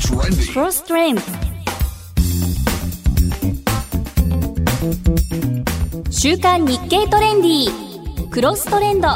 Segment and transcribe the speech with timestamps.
[0.00, 1.20] Cross Trend
[6.10, 9.08] 週刊日経トレンディクロストレンド。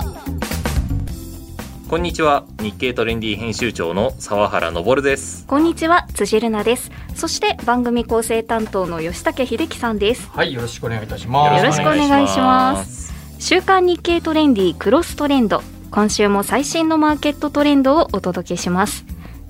[1.89, 2.45] こんにちは。
[2.61, 5.47] 日経トレンディ編集長の澤原昇です。
[5.47, 6.07] こんにちは。
[6.15, 6.91] 辻るなです。
[7.15, 10.29] そして番組構成担当の吉武秀樹さんです。
[10.29, 11.65] はい、よろしくお願いいたします。
[11.65, 13.13] よろしくお願いします。
[13.39, 15.63] 週刊日経トレンディクロストレンド。
[15.95, 19.05] 今週も最新のマーケットトレンドをお届けします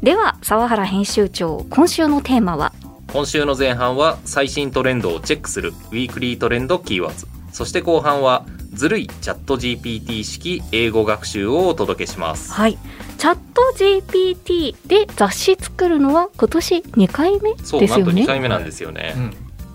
[0.04, 2.74] では澤原編集長今週のテーマは？
[3.10, 8.44] 今週の前半は最新トレンドをチェックするウィークリートレンドキーワードそして後半は
[8.74, 12.52] ずるいチャット GPT 式英語学習をお届けします。
[12.52, 12.76] はい。
[13.16, 19.14] チャット GPT で雑誌作るのは今年2回目そうなんと2ですよね回目なんですよね、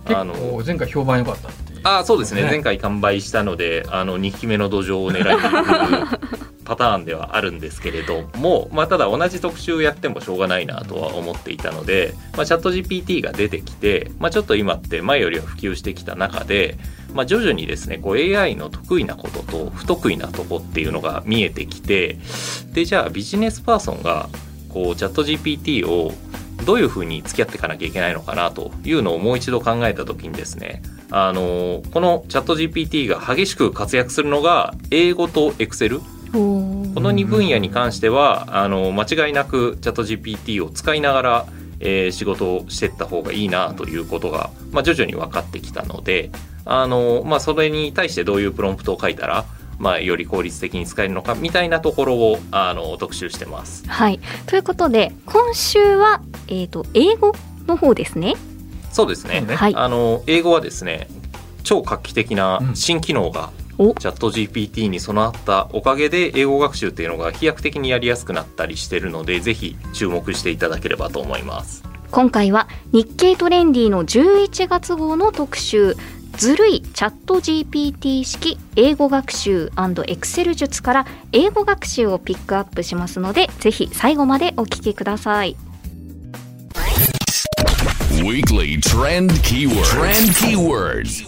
[0.07, 1.49] うん、あの結構前回評判良かった。
[1.83, 2.43] あそうですね。
[2.43, 2.49] ね。
[2.49, 6.19] 前回完売したのであの2期目の土壌を狙いに行く
[6.69, 16.77] パターンではあるんですけれども、まあ、ただ同じ特集やってもしょうがないなとは思っていたので、まあ、チャット GPT が出てきて、まあ、ちょっと今って前よりは普及してきた中で、
[17.15, 22.19] まあ、徐々にですねこう AI の得意なことと不得意なとこっていうのが見えてきて
[22.71, 24.29] でじゃあビジネスパーソンが
[24.69, 26.13] こうチャット GPT を
[26.65, 36.01] どういうふうに付き合っていかなきゃいけないのかなというのをもう一度考えた時にですねあのこのチャット GPT が激しく活躍するのが英語と Excel
[36.33, 41.45] おーこの2分野に関してはあの間違いなくチャット GPT を使いながら、
[41.79, 46.29] えー仕事をしていった方がいいなということが、まあ、徐々に分かってきたので
[46.65, 49.45] あの、まあ、それに対してどういうプロンプトを書いたら、
[49.79, 53.87] まあ、より効率的に使えるのかみたいなところをあの特集してます。
[53.87, 54.19] はい。
[54.45, 57.33] ということで今週は、えー、と英語
[57.65, 58.35] の方ですね。
[58.91, 59.45] そうですね。
[59.47, 59.75] はい。
[59.75, 61.07] あの英語はですね
[61.63, 63.93] 超画期的な新機能が、お。
[63.93, 71.83] チャット GPT に備わったおかげで英語学習っていうのが飛躍的にやりやすくなったりしてるのでぜひ注目していただければと思います。
[72.11, 75.95] 今回は日経トレンディの11月号の特集
[76.39, 79.73] ずるいチャット GPT 式英語学習
[80.07, 85.57] エクセル術から英語学習をピックアップしますのでぜひ最後までお聞きください
[88.23, 89.83] Weekly trend keyword.
[89.83, 91.27] Trend keywords.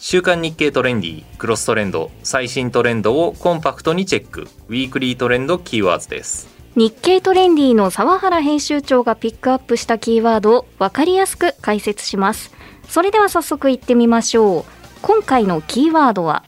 [0.00, 12.52] 週刊日経トレンディクロストレンド最新トレンドをコンパクトにチェックウィークリートレンドキーワードです日経トレンディの澤原編集長がピックアップしたキーワードを分かりやすく解説します。
[12.88, 14.64] それでは早速いってみましょう。
[15.02, 16.44] 今回のキーワードは？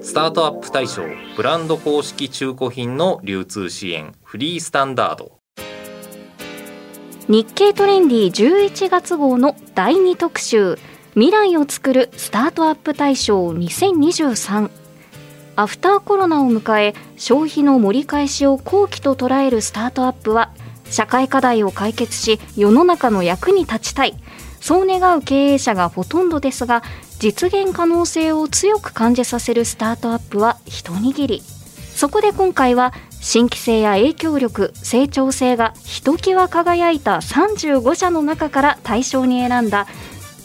[0.00, 1.02] スタートアップ対象
[1.36, 5.32] ブランド公式中古品の流通支援フリースタンダード。
[7.28, 10.78] 日経トレンディ11月号の第2特集。
[11.14, 14.70] 未来を作るスタートアップ大賞2023
[15.60, 20.50] アフターコロナを迎え消費の盛り返しを好機と捉えるスタートアップは
[20.86, 24.14] 社会課題を解決し世の中の役に立ちたい。
[24.58, 26.82] そう願う経営者がほとんどですが
[27.18, 31.42] 実現可能性を強く感じさせるスタートアップは一握り。
[31.94, 39.86] そこで今回は新規性や影響力成長性がひときわ輝いた35社の中から対象に選んだ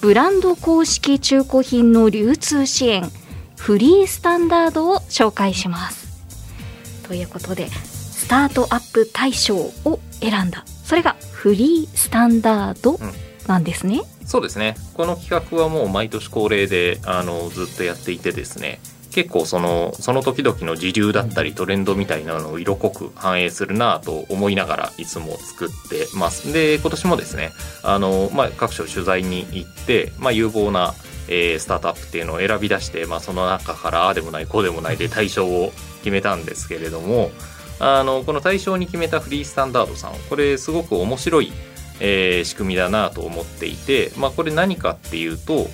[0.01, 3.09] ブランド公式中古品の流通支援。
[3.57, 6.05] フリースタンダードを紹介します。
[7.07, 10.63] ということでスタートアップ大賞を選んだ。
[10.83, 12.99] それがフリースタンダード
[13.47, 14.01] なんですね。
[14.25, 14.75] そうですね。
[14.95, 18.79] この企画はもう毎年恒例であのずっとやっていてですね。
[19.15, 26.51] 結構そのその時々の時流だったりトレンドみたいなのを色濃く反映するなと思いながらいつも作ってます。
[26.51, 30.93] で今年もですねあの、まあ、各所取材に行って、まあ、有望な、
[31.27, 37.31] えースタートアップっていうのを選び出して、まあ、その中からああでもないこうでもないで対象を決めたんですけれども
[37.79, 41.51] あのこの対象に決めたフリースタンダードさんこれすごく面白い
[41.99, 45.67] えー仕組みだなと思っていて、まあ、これ何かっていうと、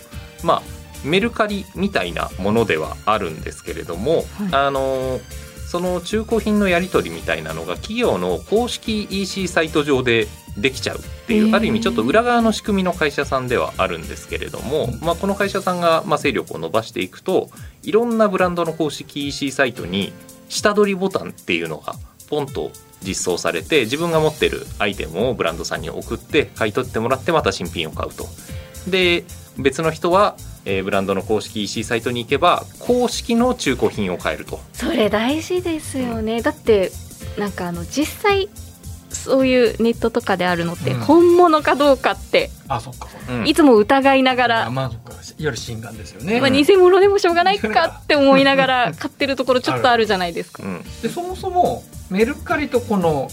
[0.43, 0.61] まあ、
[1.03, 5.19] メルカリみたいなものではあるんですけれども、あの
[5.71, 10.27] その中古品のやり取りみたいなのが企業の公式 EC サイト上で
[10.57, 17.49] できちゃうっていう、ある意味ちょっと裏側の仕組みの会社さんではあるんですけれども、まあ、この会社さんがまあ勢力を伸ばしていくと
[17.83, 20.11] いろんなブランドの公式 EC サイトに
[20.49, 21.95] 下取りボタンっていうのが
[22.29, 22.71] ポンと
[23.01, 28.27] 実装されて自分が持ってるアイテムをブランドさんに送って買い取ってもらってまた新品を買うと。
[28.89, 29.23] で
[29.57, 30.35] 別の人は、
[30.65, 34.59] えーブランドの公式 EC サイトに行けば公式の中古品を買えると。
[34.73, 36.41] それ大事ですよね。
[36.41, 36.91] だって
[37.37, 38.49] なんかあの実際
[39.09, 40.99] そういうネットとかであるのってうん。
[41.01, 43.07] 本物かどうかってあそっか。
[43.09, 43.47] そっかうん。
[43.47, 45.11] いつも疑いながら、まあそっか。
[45.37, 50.61] ゆる心眼ですよね、まあ、偽物でもしょうがないかって思いながら 買ってるところちょっとあるじゃないですか。
[50.63, 50.83] うん。
[51.01, 53.29] でそもそもメルカリとこの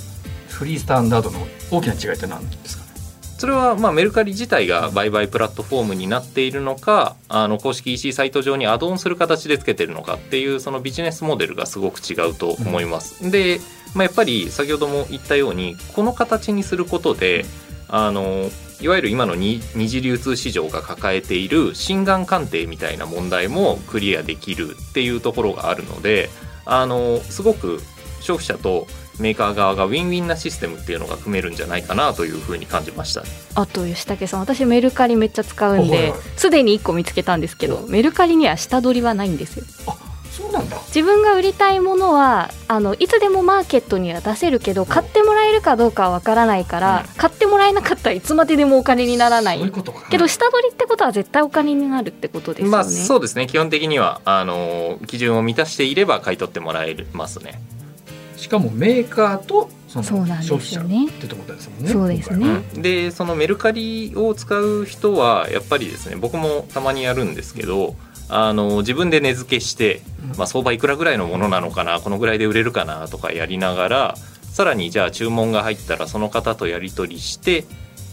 [0.48, 2.84] フリースタンダードの大きな違いって何ですか？
[2.84, 2.87] ね
[3.38, 13.30] それはまあメルカリ自体が売買プラットフォームになっているのかあの公式 EC サイト上にアドオンする形でつけてるのかっていうそのビジネスモデルがすごく違うと思います。
[13.30, 13.60] で、
[13.94, 17.46] まあ、やっぱり先ほども言ったようにこの形にすることで
[17.88, 18.50] あの
[18.80, 26.28] いわゆる今の二二次流通市場が抱えている心眼鑑定みたいな問題もクリアできるっていうところがあるので
[26.64, 27.80] あのすごく
[28.20, 28.86] 消費者と
[29.20, 33.22] メーカー側がウィンウィンなシステムっていうのが組めるんじゃないかなというふうに感じました。
[33.54, 39.64] あと吉武さん私メルカリめっちゃ使うんですでに1個見つけたんですけどメルカリには下取りはないんですよ。
[39.86, 39.96] あ
[40.30, 40.76] そうなんだ。
[40.86, 49.60] 自分が売りたいものはあのいつでもマーケットには出せるけど買ってもらえるかどうかはわからないから、買ってもらえなかったらいつまででもお金にならない。
[49.60, 50.08] ういことか。
[50.08, 53.48] けど下取りってことは絶対お金になるってことですよね、まあそうですね。
[53.48, 57.60] 基本的にはあの基準を満たしていれば買い取ってもらえますね。
[58.48, 62.62] しかもメーカーとそのそうなんです消費者ってところですもんねそうですね。
[62.80, 67.94] でそのメルカリを使う人はやっぱりですね僕もたまにやるんですけど
[68.30, 70.00] あの自分で値付けして、
[70.38, 77.64] まあ、相場いくらぐらいのものなのかなこのぐらいで売れるかなとかやりながらさらにじゃあ注文が入ったらその方とやり取りして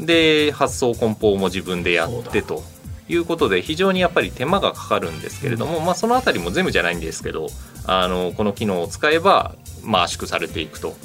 [0.02, 2.62] で発送梱包も自分でやってと
[3.08, 7.48] いうことで非常にやっぱり手間がかかるんですけれども、まあ、そのあたりも全部じゃないんですけど
[7.86, 9.56] あのこの機能を使えば、
[9.86, 10.96] まあ、圧縮されていくと。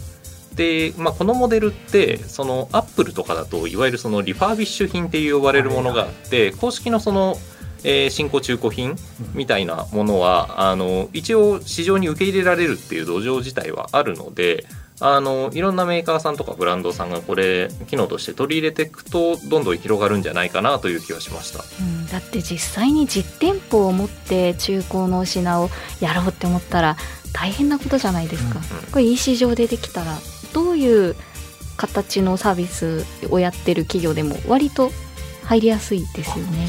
[0.54, 7.36] で、まあ、このモデルってそのアップルとかだといわゆるそのリファービッシュ品っていう呼ばれるものがあって公式のその、
[7.84, 8.96] えー新古中古品
[9.32, 14.66] みたいなものはあの一応市場に受け入れられるっていう土壌自体はあるので
[15.00, 21.64] あのいろんなメーカーさんとかブランドさんがこれ機能として取り入れていくとどんどん広がるんじゃないかなという気はしました。
[21.80, 26.96] うん、だって実際に実店舗を持って中古の品をやろうって思ったら
[27.32, 30.18] 大変なことじゃないですか、うんこれ EC 上でできたら
[30.52, 31.14] どういう
[31.76, 34.90] 形のサービスをやってる企業でも割と
[35.44, 36.68] 入りやすいですよね。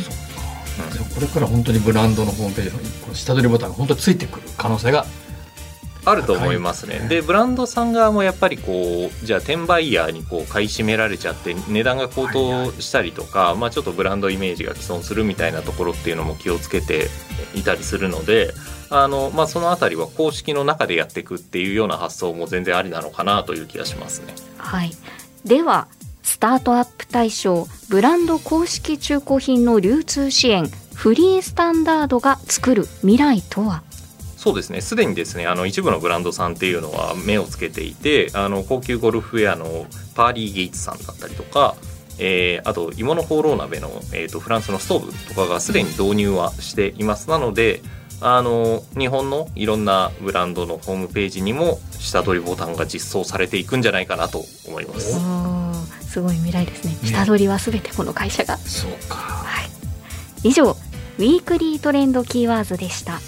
[1.14, 5.06] これから本当にブランドのホームページの下取りボタンが本当についてくる可能性が
[6.04, 7.06] あると思いますね。
[7.10, 17.10] でブランドさん側もやっぱりこうじゃあ転売ヤーにこう買い占められちゃって値段が高騰したりとか、まあ、ちょっとブランドイメージが既存するみたいなところっていうのも気をつけて
[17.54, 18.54] いたりするので
[18.92, 24.36] あの、まあ、そのあたりは公式の中でやっていくっていうような発想も全然ありなのかなという気がしますね。
[24.58, 24.92] はい。
[25.46, 25.88] では
[26.22, 33.82] スタートアップ対象ブランド公式中古品の流通支援フリースタンダードが作る未来とは？
[34.38, 34.82] そうですね。
[34.82, 39.86] すでにですねあの一部のブランドさんっていうのは目をつけていてあの高級ゴルフウェアの
[40.16, 41.76] パーリー・ゲイツさんだったりとか、
[42.20, 47.30] えーあと芋のホーロー鍋の、えーとフランスのストーブとかがすでに導入はしています。
[47.30, 47.82] なので
[48.24, 55.20] あの日本のいろんなブランドのホームページにも下取りボタンが実装されていくんじゃないかなと思います。
[56.08, 56.92] すごい未来ですね。
[56.92, 56.98] ね。
[57.04, 58.58] 下取りは全てこの会社が。
[58.58, 59.16] そうか。
[59.16, 59.70] はい、
[60.44, 63.20] 以上ウィークリートレンドキーワードでした。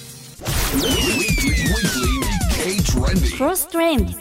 [2.63, 3.37] K Trendy.
[3.37, 4.13] クロストレンド。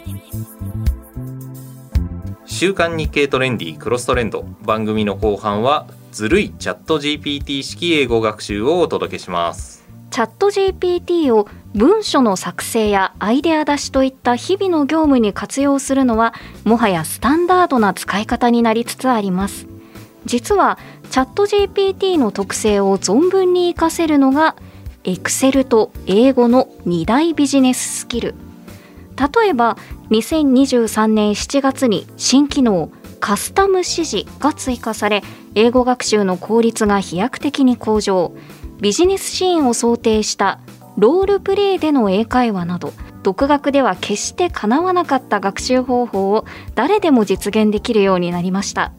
[2.46, 4.44] 週刊日経トレンディクロストレンド。
[4.62, 9.81] 番組の後半はずるいチャット GPT 式英語学習をお届けします。
[10.12, 19.66] チャット GPT を文書の作成やアイデア出しといった日々の業務に活用するのはもはやスタンダードな使い方になりつつあります。
[20.26, 20.78] 実は
[21.10, 24.54] チャット GPT の特性を存分に活かせるのが
[25.04, 28.34] Excel と英語の2大ビジネススキル。
[29.16, 29.78] 例えば
[30.10, 35.22] 2023年7月に新機能カスタム指示が追加され
[35.54, 38.34] 英語学習の効率が飛躍的に向上。
[38.82, 40.58] ビジネスシーンを想定した
[40.98, 48.92] ロールプレイでの英会話など独学では決してかなわなかった学習方法を誰でも実現できるようになりました。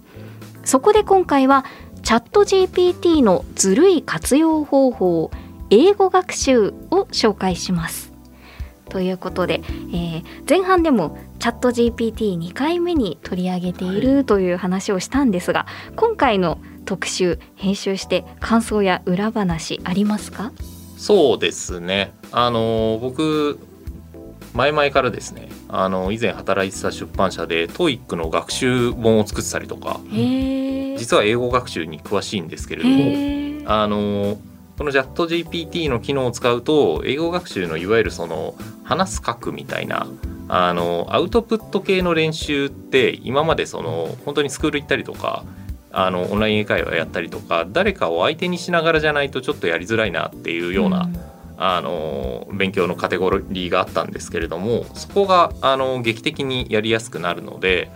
[0.63, 1.65] そこで今回は
[2.01, 5.29] チャット GPT のずるい活用方法
[5.69, 8.13] 英語学習を紹介します。
[8.87, 9.61] ということで、
[9.91, 15.65] えー前半でもチャット GPT2 回目に取り上げているという話をしたんですが、
[15.97, 20.51] 今回の特集編集して感想や裏話ありますか？
[20.97, 22.13] そうですね。
[22.31, 23.59] あの僕
[24.53, 32.89] 前々からですねあの以前働いてた出版社で TOEIC の学習本を作ってたりとか実は英語学習に詳しいんですけれど
[33.65, 34.37] もあの
[34.77, 40.07] この ChatGPT の機能を使うと英語学習のいわゆるその話す書くみたいな
[40.47, 45.43] あのアウトプット系の練習って今までその本当にスクール行ったりとか
[45.93, 51.07] あのオンライン英会話やったりとか誰かを相手にしながらじゃないとちょっとやりづらいなっていうような、
[51.57, 57.91] あの勉強のカテゴリーがあったんですけれどもそこがあの劇的にやりやすくなるので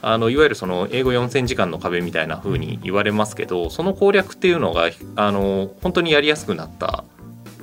[0.00, 7.04] あのいわゆるその英語4000時間の壁みたいな風に言われますけどその攻略っていうのがあの本当にやりやすくなった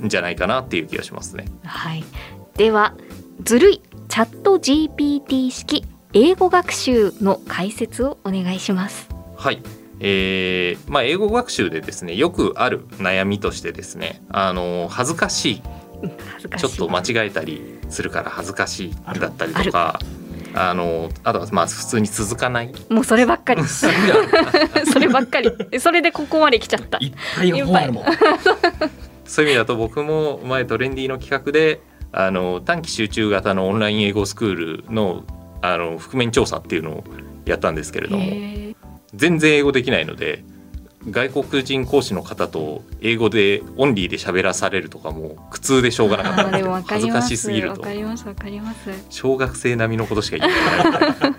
[0.01, 1.45] んじゃないかなっていう気がしますね。
[1.65, 2.05] はい、
[2.55, 2.93] では
[3.43, 9.09] ずるいチャット GPT 式英語学習の解説をお願いします。
[9.35, 9.61] はい
[9.99, 15.61] えーまあ、英語学習でですねよくある悩みとしてですねあの恥ずかしい。
[16.57, 19.99] ちょっと間違えたりするから恥ずかしいだったりとか
[20.53, 23.63] あのあとはまあ普通に続かないもうそればっかり。
[23.67, 25.51] そればっかり。
[25.79, 26.97] それでここまで来ちゃった。
[27.01, 28.05] いっぱい本あるもん
[29.25, 35.23] そういう意味だと僕も前トレンディの企画であの短期集中型のオンライン英語スクールの
[35.61, 37.03] あの覆面調査っていうのを
[37.45, 38.25] やったんですけれども
[39.13, 40.43] 全然英語できないので
[41.09, 47.21] 外国人講師の方と英語でオンリーで喋らされるとかも苦痛でしょうがなかったあーで恥ずか。
[47.21, 48.91] しすぎるとわかりますわかります。
[49.09, 51.35] 小学生並みのことしか言ってない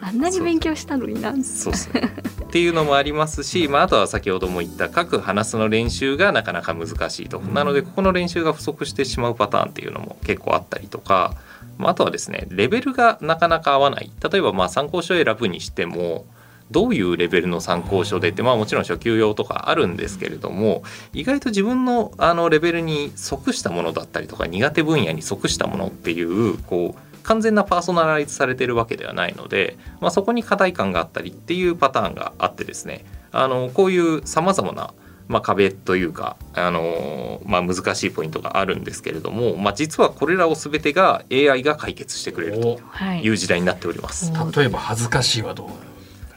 [0.02, 1.32] あんなに勉強したのにな。
[1.42, 2.12] そうですね。
[2.44, 11.34] っていうのもありますし、まあ、あとは先ほども言った書く話すの練習がなかなか難しいと、なのでここの練習が不足してしまうパターンっていうのも結構あったりとか、
[11.76, 16.24] まあ、あとはですねレベルがなかなか合わない例えばまあ参考書を選ぶにしても
[16.70, 20.82] どういうレベルの参考書でって、まあ、もちろん初級用とかあるんですけれども
[21.12, 34.94] 意外と自分のあのレベルに即したものだったりとか苦手分野に即したものっていうこう完全なパーソナライズされてるわけではないので、まあ、そこに課題感があったりっていうパターンがあってですねあのこういうさまざまな、
[35.28, 43.22] まあ、壁というか、あのまあ、難しいポイントがあるんですけれども、まあ、実はこれらを全てが AI が解決してくれるとはい。
[43.22, 44.32] いう時代になっております。
[44.56, 45.68] 例えば恥ずかしいはどう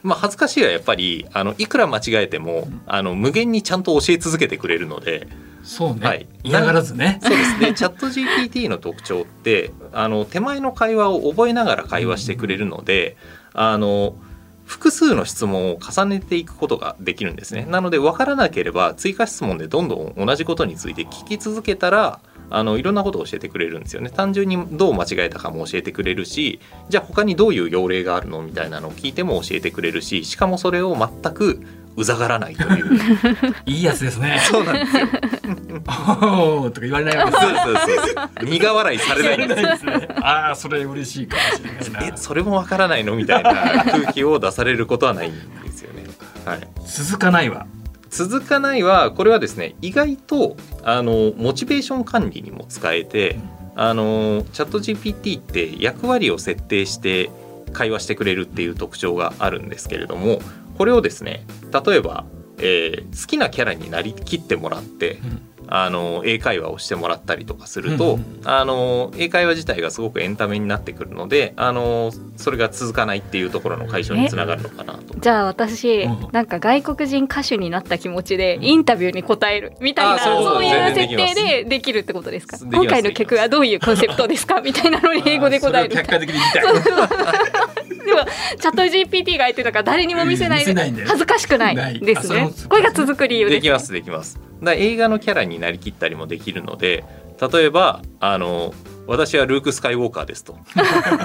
[0.04, 5.28] まあ、恥ずかしいはやっぱりあのいくら間違えてもあの無限にちゃんと教え続けてくれるので
[5.64, 6.28] そうね、はい。
[6.44, 7.20] 嫌がらずね。
[7.22, 7.58] そうです。
[7.60, 13.18] ねチャット GPT の特徴ってあの手前の会話を覚えながら会話してくれるので
[13.54, 14.16] あの
[14.66, 17.66] 複数の質問を重ねていくことができるんですね。
[17.70, 24.10] なので分からなければ追加質問でどんどん同じことについて聞き続けたらあのいろんなことを教えてくれるんですよね。
[24.10, 31.62] 単純にどう間違えたかも教えてくれるしじゃあ他にどういう要例があるのみたいなのを聞いても教えてくれるししかもそれを全く
[31.96, 33.00] うざがらないという。
[33.66, 34.40] いいやつですね。
[34.42, 35.08] そうなんですよ。
[35.08, 38.08] おーとか言われないわけそうそうそう
[38.42, 38.46] そう。
[38.46, 42.16] 苦笑いされないんですねああそれ嬉しいかもしれないな。
[42.16, 46.06] えそれもわからないのみたいな空気を出されることはないんですよね。
[46.46, 47.68] はい、続かないわ
[48.10, 53.40] 続かないはこれはですね意外とあのモチベーション管理にも使えて
[53.76, 57.30] あのチャット GPT って役割を設定して
[57.72, 60.42] 会話してくれるっていう特徴があるんですけれども
[60.78, 61.46] これをですね
[61.86, 62.26] 例えば、
[62.58, 75.20] えー好きなキャラになりきってもらって、んあの英会話をしてもらったりとかすると、うんうんあの英会話自体がすごくエンタメになってくるのであのそれが続かないっていうところの解消につながるのかなと。
[75.20, 82.58] じゃあ私、うんなんか外国人歌手になった気持ちでインタビューに答えるみたいな、あそうそういう設定でできるってことですか？
[82.60, 84.62] 今回の曲はどういうコンセプトですか？
[84.62, 85.96] みたいなのに英語で答える。
[86.00, 86.08] でも
[88.60, 92.50] チャット GPT が言ってたから誰にも見せない恥ずかしくないですね。
[92.68, 97.04] これが続く理由ですできますできますだ映画のキャラになりきったりもできるので
[97.52, 98.74] 例えばあの
[99.10, 100.56] 私はルーク・スカイウォーカーですと。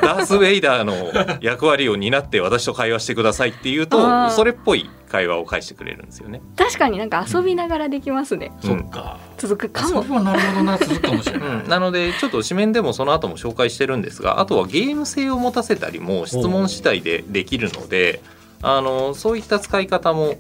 [0.01, 4.31] ダース・ウェイダーの役割を担って私と会話してくださいっていうあとー。
[4.31, 8.79] それっぽい会話を返してくれるんですよね、確かになんか遊びながらできますね、うん。
[8.81, 9.19] そっか。
[9.37, 10.03] 続くかも。
[10.03, 18.23] それはなるほどな続くかもしれうない、ん、なのでちょっと紙面でもその後も紹介してるんですがあとはゲーム性を持たせたりも質問次第でできるので
[18.63, 20.37] あのそういった使い方も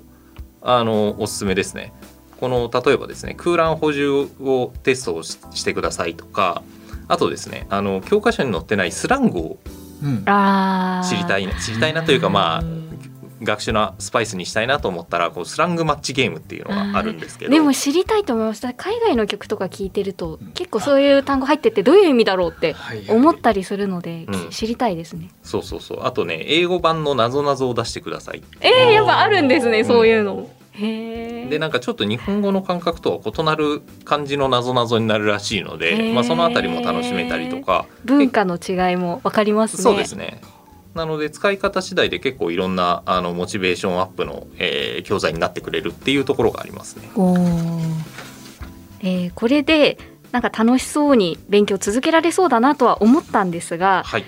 [0.62, 1.92] あのおすすめですね。
[2.40, 6.62] この例えばですね空欄補充をテストをししてくださいとか
[7.08, 9.58] あとですねあの教科書に載ってないスラングを
[10.00, 12.64] 知りたいな知りたいなというかまあ
[13.44, 17.50] 学習のスパイスにしたいなと思ったらこうスラングマッチゲームっていうのがあるんですけど。
[17.50, 20.52] でも知りたいと思いました海外の曲とか聞いてるとうん。
[20.52, 22.74] 結構そういう単語入っててどういう意味だろうって
[23.08, 24.50] 思ったりするので、うん。
[24.50, 25.30] 知りたいですね。
[25.42, 26.04] そうそうそう。
[26.04, 28.42] あとね英語版のなぞなぞを出してください。
[28.60, 29.84] えー、やっぱあるんですねうん。
[29.84, 39.82] そういうの、でなんかちょっと日本語の感覚とは異なる感じのなぞなぞになるらしいので、まあ、そのあたりも楽しめたりとか文化の違いもわかりますね。
[39.82, 40.40] そうですね。
[40.94, 47.08] なので使い方次第で結構いろんなあのモチベーションアップの、えー教材になってくれるっていうところがありますね。
[47.14, 47.94] おー。
[49.00, 49.98] えーこれで
[50.32, 54.24] なんか楽しそうに勉強続けられそうだなとは思ったんですがはい、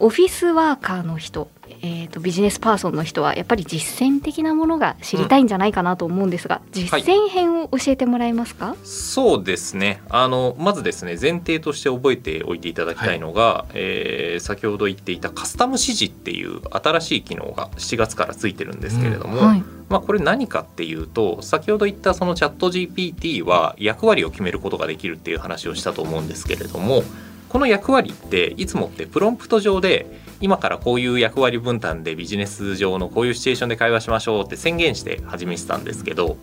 [0.00, 1.48] オフィスワーカーの人、
[1.82, 10.00] えー、とビジネスパーソンの人はやっぱり実践的なものが知りたいんじゃないかなと思うんですが、実践編を教えてもらえますか、そうですね。
[10.08, 19.62] あのまずですね前提として覚えておいていただきたいのが、えー先ほど言っていたカスタム指示っていう新しい機能が7月からついてるんですけれども、はい。
[19.88, 27.04] まあ、これ何かっていうと先ほど言ったそのチャット GPT は役割を決めることができるっていう話をしたと思うんですけれども
[27.48, 30.06] この役割っていつもってプロンプト上で
[30.40, 36.36] 今からこういう役割分担でビジネス上のこういうシチュエーションで会話しましょうって宣言して始めてたんですけど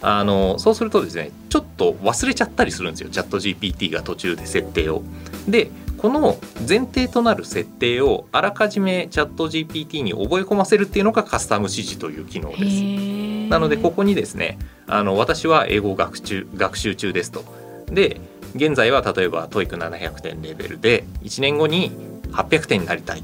[0.00, 5.02] あのそうするとですねちょっと忘れちゃったりするんですよチャット GPT が途中で設定を。
[5.48, 6.36] でこの
[6.68, 12.62] 前提となる設定をあらかじめチャット GPT に覚え込ませるっていうのがカスタム指示という機能です。
[12.64, 17.44] へなのでここにですねあの私は英語学習学習中ですと。
[17.86, 18.20] で
[18.54, 21.90] 現在は例えば TOEIC700 点レベルで1年後に
[22.32, 23.22] 800点になりたい。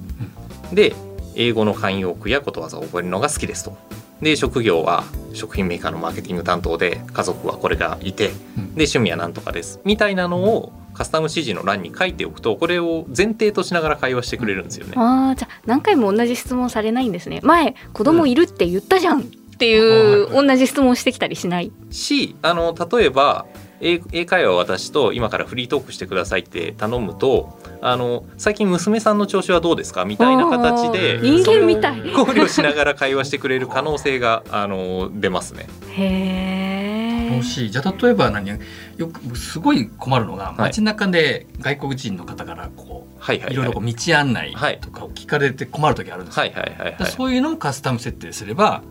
[0.72, 0.94] で
[1.34, 3.76] 英語の慣用句やことわざを覚えるのが好きですと。
[4.20, 8.64] で職業は食品メーカーのマーケティング担当で家族はこれがいてでうん。
[8.74, 9.80] 趣味は何とかです。
[9.84, 14.94] みたいなのをカスタム指示の欄に書いておくとこれを前提としながら会話してくれるんですよね。
[14.96, 17.40] あーじゃあ何回も同じ質問されないんですね。
[17.44, 19.24] 前子供いるって言ったじゃんっ
[19.58, 20.46] ていううん。
[20.48, 21.70] 同じ質問してきたりしない？
[21.92, 23.46] しあの例えば
[23.80, 32.12] 英英会話を私と今からフリートークしてくださいって頼むとあの最近娘さんの調子はどうですかみたいな形で人間みたい。
[32.12, 35.66] 考慮しながら会話してくれる可能性があの出ますね。
[35.92, 37.70] へえ楽しい。
[37.70, 38.48] じゃあ例えば何？
[38.96, 47.10] よくすごい困るのが街中で外国人の方からこう、はいはいろいろこう道案内とかを聞かれて困る時あるんですよ、はいはいはいはい。
[47.12, 48.82] そういうのをカスタム設定すれば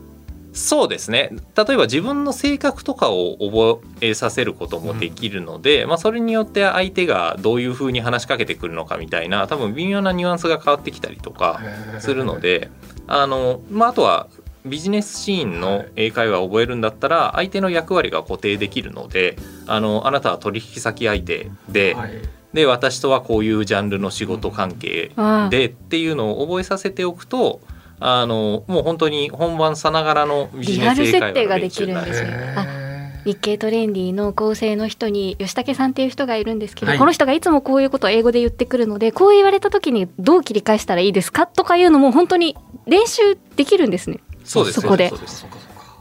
[0.58, 1.30] そうですね。
[1.56, 11.60] 例えば自分の性格とかを覚えさせることもできるので、まあ、それによって相手がどういうふうに話しかけてくるのかみたいな多分微妙なニュアンスが変わってきたりとか
[12.00, 12.70] するので
[13.06, 14.26] あの、まあ、あとは
[14.66, 19.36] ビジネスシーンの英会話を覚えるんだったら相手の役割が固定できるので
[19.66, 22.10] あのあなたは取引先相手で,、はい。
[22.52, 25.12] で私とはこういうジャンルの仕事関係
[25.50, 27.60] でっていうのを覚えさせておくと
[28.00, 32.28] あのもう本当に本番さながらのビジネス英会話リアル設定ができるんですよ。
[33.24, 36.98] 日経トレンディの構成の人に吉武さんっていう人がいるんですけど、はい。
[36.98, 44.20] この人がいつもこういうことを英語で言ってくるのでこう言われた時にどう切り返したらいいですかとかいうのも本当に練習できるんですね。
[44.44, 45.12] そうですそこで。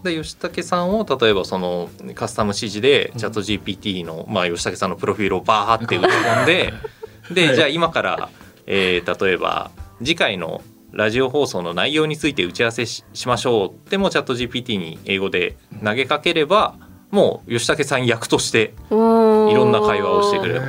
[0.04, 6.74] で吉武さんを例えばそのカスタム指示でチャット GPT の、まあ、吉武さんのプロフィールをバーって打ち込んで
[7.34, 7.56] で、はい。
[7.56, 8.30] じゃあ今から、
[8.68, 10.62] えー例えば次回の
[10.94, 13.70] ラジオ放送の内容について打ち合わせししましょう。
[13.72, 16.76] ってもチャット GPT に英語で投げかければ
[17.12, 20.62] もう吉武さん役としていろんな会話をしてくれる。
[20.62, 20.64] へ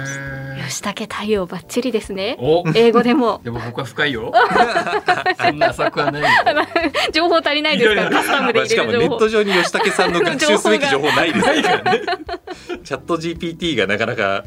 [0.69, 2.37] 吉武対応バッチリですね。
[2.75, 3.41] 英語でも。
[3.45, 4.33] でも僕は深いよ。
[5.41, 6.29] そんな浅くはないよ。
[7.15, 8.03] 情報足りないですか？
[8.05, 8.59] らカスタムで。
[8.59, 9.29] まあしかもネット。
[9.29, 12.01] 上に吉武さんの学習すべき情報ないですからね。
[12.85, 14.45] チャット GPT がなかなか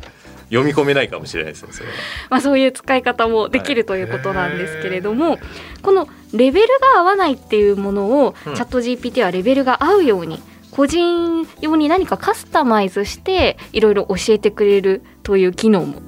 [0.51, 1.95] 読み込めないかもしれないですねそれは。
[2.29, 5.39] まあ、そういう使い方もできるということなんですけれども、
[5.81, 8.55] このレベルが合わないっていうものを、うん。
[8.55, 16.01] チャット GPT はレベルが合うように個人用に何かカスタマイズしていろいろ教えてくれるという機能も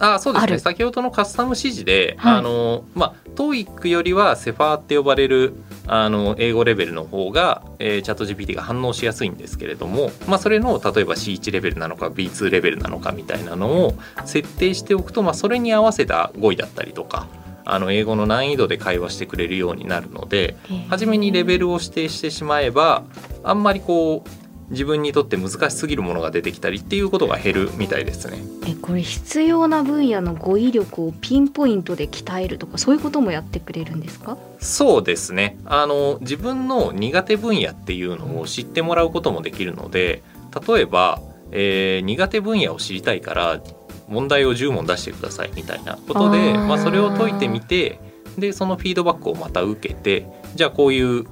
[0.00, 0.58] あそうですね。
[0.58, 2.38] 先ほどのカスタム指示で、はい。
[2.38, 5.54] あのまあ TOEIC よりはセファーって呼ばれる
[5.88, 13.94] あの英語レベルの方が、えー、チャット GPT が反応しやすいんですけれども、まあ、それの例えば C1 レベルなのか B2 レベルなのかみたいなのを
[14.26, 17.26] 設定しておくと、まあ、それに合わせた語彙だったりとか
[17.64, 20.56] あの英語の難易度で会話してくれるようになるので
[20.88, 23.02] 初めにレベルを指定してしまえば
[23.42, 28.38] あんまりこう自分にとって難しすぎるものが出てきたりっていうことが減るみたいですね。
[28.66, 34.36] えこれ必要な分野の語彙力をピンポイントで鍛えるとかそういうこともやってくれるんですか？
[34.60, 35.58] そうですね。
[35.64, 40.22] あの自分の苦手分野っていうのを知ってもらうこともできるので
[40.68, 43.60] 例えば、えー苦手分野を知りたいから
[44.08, 48.00] 問題を10問出してくださいみたいなことでまあ、それを解いてみて
[48.38, 51.26] でそのフィードバックをまた受けてじゃあこういう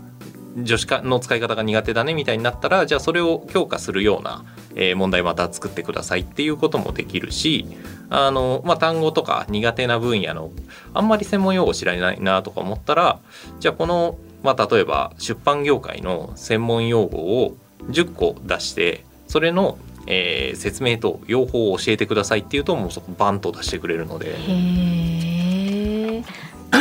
[0.64, 7.66] 助詞の使い方が苦手だねみたいになったらじゃあそれを強化するような、え問題また作ってくださいっていうこともできるし
[8.10, 10.50] あの、まあ、単語とか苦手な分野の
[10.92, 13.18] あんまり専門用語知らないなとか思ったら
[13.58, 17.56] じゃあこの、まあ、例えば出版業界の専門用語を
[17.88, 25.25] 10個出してそれの、えー説明と用法を教えてくださいっていうともうそこバンと出してくれるので。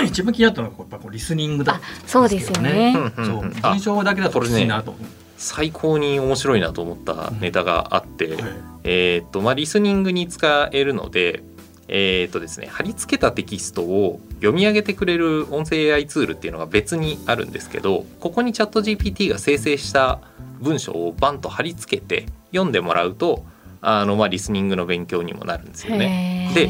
[0.04, 2.94] 一番気になったのがやっぱこうリスニングだあそうですよね。
[3.18, 4.96] うんそうだけだときついなと
[5.38, 8.44] 最高に面白いなと思ったネタがあって、はい。
[8.84, 11.44] えーっとまあ、リスニングに使えるので
[11.88, 20.20] えーとですね、貼り付けたテキストを読み上げてくれる音声 AI ツールっていうのが別にあるんですけどここにチャット GPT が生成した
[20.60, 23.46] 文章をバンと貼り付けて読んでもらうと
[23.88, 26.52] あの、まあ、リスニングの勉強にもなるんですよね。
[26.56, 26.70] で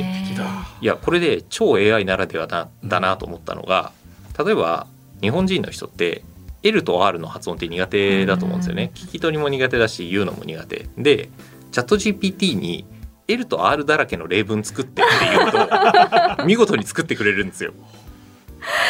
[0.82, 3.92] いやこれで超 AI ならではだだなと思ったのが
[4.38, 4.88] 例えば
[5.22, 6.24] 日本人の人って
[6.62, 8.92] L と R の発音って苦手だと思うんですよね。
[8.96, 11.30] 聞き取りも苦手だし言うのも苦手で
[11.72, 12.86] チャット GPT に
[13.28, 17.74] L と R だらけの例文作ってって言うと 見事に作ってくれるんですよ。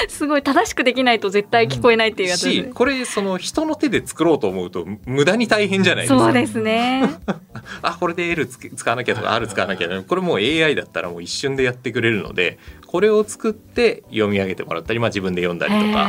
[0.08, 6.20] すごい正しくできないと絶対聞こえないっていうやつね、しこれその人の手で作ろうと思うと無駄に大変じゃないですか。
[6.26, 7.10] そうですね。
[7.82, 16.08] あこれで L 使わなきゃとか R 使わなきゃこれもう AI だったらもう一瞬でやってくれるのでこれを作って読み上げてもらったり、まあ、自分で読んだりとか。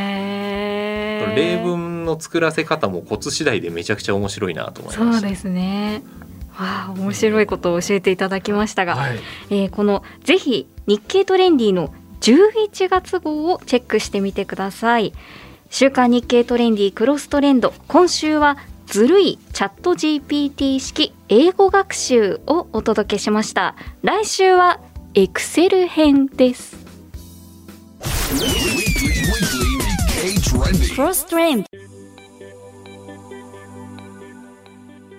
[1.35, 5.19] 例文の作らせ方もコツ次第でめちゃくちゃ面白いなと思いました。
[5.19, 6.03] そうですね。
[6.57, 9.19] わあ面白いことを教えていただきましたが、はい。
[9.49, 15.13] えーこのぜひ日経トレンディの11月号をチェックしてみてください。
[15.69, 17.73] 週刊日経トレンディクロストレンド。
[17.87, 23.75] 今週はずるいチャット GPT 式英語学習をお届けしました。
[24.01, 24.79] 来週は
[25.13, 26.77] エクセル編です.
[30.95, 31.67] クロストレンド。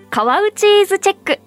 [0.09, 1.39] 川内イズチェック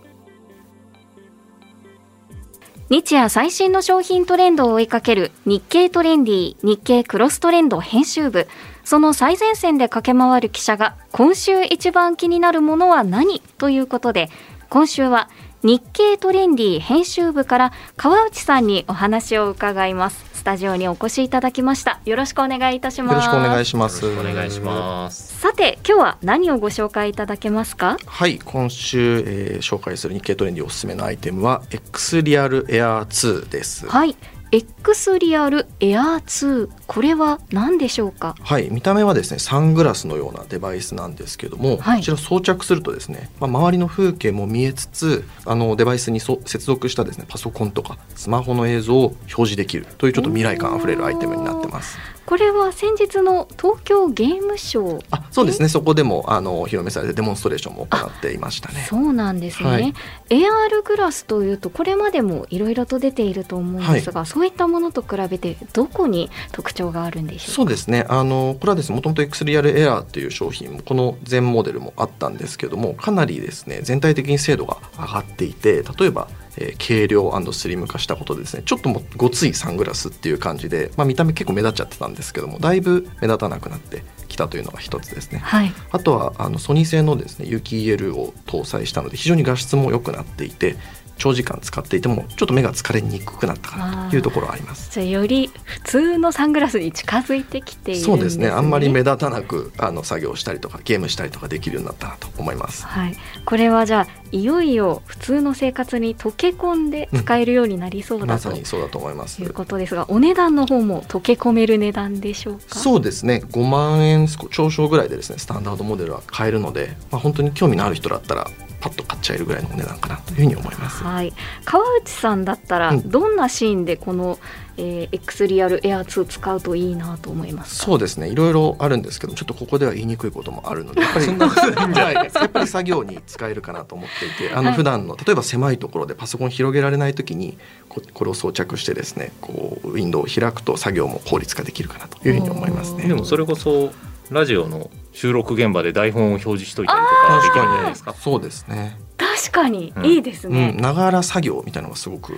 [2.93, 8.47] 日夜最新の商品トレンドを追いかける日経トレンディ日経クロストレンド編集部。
[8.85, 13.41] その最前線で駆け回る記者が今週一番気になるものは何？
[13.57, 14.29] ということで
[14.69, 15.31] 今週は
[15.63, 20.32] 日経トレンディ編集部から川内さんにお話を伺います。
[20.43, 24.05] スタジオにお越しいただきましたよろしくお願いいたしますよろしくお願いします。
[24.05, 25.39] お願いします。
[25.39, 27.97] さて今日は何をご紹介いただけますか？
[28.05, 33.87] はい、今週、えー紹介する日経トレンディおすすめのアイテムは X リアルエアー2です。
[33.87, 34.17] はい、
[34.55, 38.35] X リアルエアー2これは何でしょうか？
[38.39, 51.97] はい、見た目はですねサングラスのようなデバイスなんですけども、はいこちら装着するとですね、まあ、周りの風景も見えつつあのデバイスにそ接続したですねパソコンとかスマホの映像を表示できるというちょっと未来感あふれるアイテムになってます。
[52.25, 55.05] これは先日の東京ゲームショー。
[55.11, 55.69] あそうですね。
[55.69, 58.87] そこでもあのお披露目されてデモンストレーションも行っていましたね。
[58.89, 59.95] そうなんですね、はい。
[60.31, 67.53] AR グラスというとこれまでもいろいろと出ていると思うんですが、そういったものと比べてどこに特徴があるんでしょうか？
[67.53, 68.07] そうですね。
[68.09, 85.39] あのこれはですねもともと X リアルエアーっていう商品もこの全モデルもあったんですけどもかなりですね全体的に精度が上がっていて例えば、えー軽量スリム化したことでですねちょっともごついサングラスっていう感じで、まあ、見た目結構目立っちゃってたんですけどもだいぶ目立たなくなってきたというのが一つですね。
[85.39, 90.77] はいあとはあのソニー製のですね有機 EL を搭載したので非常に画質も良くなっていて
[91.23, 94.91] 長時間使っていてもちょっと目が疲れにくくなったかなというところはあります。
[94.91, 98.49] じゃあより普通のサングラスに近づいてきてね、そうですね。
[98.49, 102.85] あんまり目立たなくあの作業したりとかゲームしたりとかできるようになったなと思います。
[102.85, 109.41] はい、これはじゃあいよいよ普通の生活に溶け込んで使えるようになりそうだまと、さにそうだと思います。
[109.41, 112.81] いうことですがお値段の方も溶け込める値段でしょうか？
[112.81, 113.45] そうですね。
[113.49, 118.49] 5万円少少々ぐらいでですねスタンダードモデルは買えるので、まあ、本当に興味のある人だったら
[118.83, 121.05] パッと買っちゃえるぐらいのお値段かなというふうに思います。
[121.05, 121.33] はい、
[121.65, 123.09] 川内さんだったらうん。
[123.09, 124.39] どんなシーンでこの、
[124.77, 127.85] えー X リアルエア2使うといいなと思いますか？
[127.87, 128.29] そうですね。
[128.29, 132.15] いろいろあるんですけどちょっとここでは言いにくいこともあるのでやっぱりはい。
[132.15, 134.65] やっぱり作業に使えるかなと思っていてあはい。
[134.65, 143.07] の普段の例えば狭いところでパソコン広げられない時にここれを装着してですねこうウィンドウを開くと作業も効率化できるかなというふうに思いますね。
[143.07, 143.93] でもそれこそ
[144.33, 148.15] ラジオの収録現場で台本を表示しといたりとかできるんじゃないですか。
[148.15, 148.99] そうですね。
[149.19, 152.35] 確かにうんいいですねうん、、ながら作業みたいなのがすごく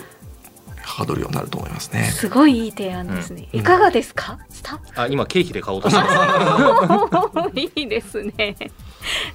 [0.82, 2.04] はかどるようになると思いますね。
[2.04, 4.38] すごいいい提案ですね、うんいかがですか？
[4.50, 7.58] スタあ今経費で買おうとしてます。
[7.58, 8.56] いいですね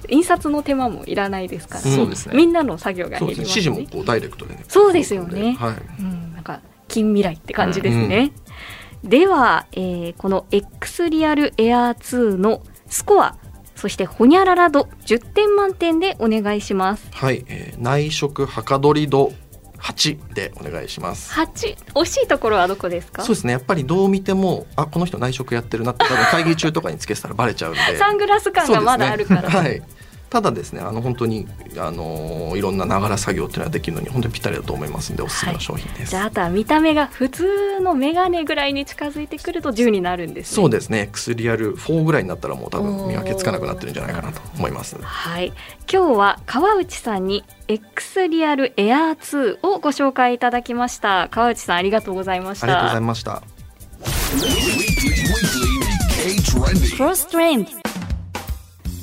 [0.08, 2.36] 印刷の手間もいらないですから、うんそうですね。
[2.36, 3.48] みんなの作業がそう減ですね。
[3.48, 4.64] ね指示もこうダイレクトでね。
[4.68, 5.74] そうですよねはい。
[6.00, 8.32] うん、なんか近未来って感じですね。
[9.04, 13.36] では、えーこの X リアルエアー2のスコア、
[13.74, 17.08] そしてホニャララ度10点満点でお願いします。
[17.12, 19.32] はい、えー内職はかどり度
[19.78, 21.32] 8でお願いします。
[21.32, 23.22] 8、惜しいところはどこですか？
[23.22, 23.52] そうですね。
[23.54, 27.80] やっぱりどう見てもあこの人内職やってるなって多分会議中とかにつけてたらバレちゃうんで。
[27.96, 29.48] サングラス感がまだあるから。
[29.48, 29.82] ねはい。
[30.30, 40.54] ただですねあの本当にあのいろんなながら作業っていうのはできるのに本当にぴったりだと思いますんでおすすめの商品です、じゃああとは見た目が普通のメガネぐらいに近づいてくると10になるんですね。
[40.54, 41.08] そうですね。
[41.12, 44.96] 薬リアル4ぐらいになったらもう多分見分けつかなくなってるんじゃないかなと思います。
[45.00, 45.52] はい。
[45.92, 51.28] 今日は川内さんに X リアルエアー2をご紹介いただきました。
[51.30, 52.66] 川内さんありがとうございました。
[52.66, 53.42] ありがとうございました。
[54.30, 55.20] Weekly,
[57.34, 57.79] weekly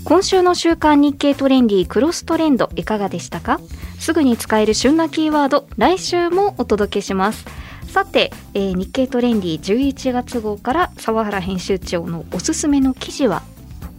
[0.08, 3.60] 今週の週刊日経トレンディクロストレンドいかがでしたか？
[4.00, 7.46] すぐに使える旬なキーワード来週もお届けします。
[7.92, 13.44] さて、えー日経トレンディ11月号から沢原編集長のおすすめの記事は？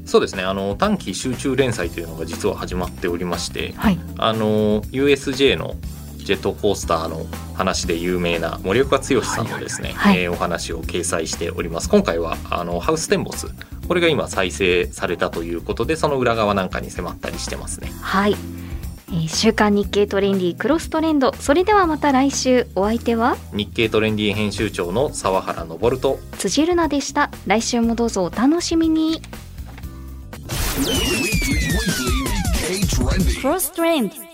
[0.06, 0.44] そうですね。
[0.44, 3.98] あの短期集中連載というのが実は始まっておりましてはい。
[4.16, 5.74] あの USJ の
[6.16, 10.22] ジェットコースターの話で有名な森岡剛さんのですね、はいはいはい。
[10.24, 11.90] えーお話を掲載しております。
[11.90, 13.48] 今回はあのハウステンボス
[13.88, 17.90] これが今再生されたということでその裏側なんかに迫ったりしてますね。
[18.00, 18.36] はい、
[19.08, 21.32] えー週刊日経トレンディクロストレンド。
[21.34, 22.66] それではまた来週。
[22.74, 23.36] お相手は？
[23.54, 27.30] 日経トレンディ編集長の沢原昇と辻るなでした。
[27.46, 29.22] 来週もどうぞお楽しみに.
[33.40, 34.27] クロストレンド